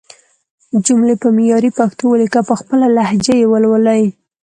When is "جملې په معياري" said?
0.85-1.71